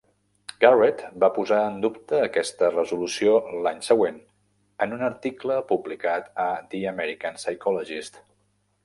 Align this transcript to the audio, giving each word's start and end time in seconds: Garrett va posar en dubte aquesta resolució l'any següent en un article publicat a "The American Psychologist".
Garrett 0.63 1.01
va 1.23 1.27
posar 1.33 1.57
en 1.65 1.75
dubte 1.83 2.21
aquesta 2.27 2.69
resolució 2.71 3.35
l'any 3.67 3.83
següent 3.89 4.17
en 4.87 4.97
un 4.97 5.05
article 5.09 5.59
publicat 5.73 6.33
a 6.45 6.47
"The 6.73 6.81
American 6.95 7.39
Psychologist". 7.43 8.19